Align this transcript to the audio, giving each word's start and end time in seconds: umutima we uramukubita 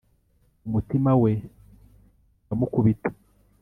umutima 0.67 1.11
we 1.23 1.31
uramukubita 2.51 3.09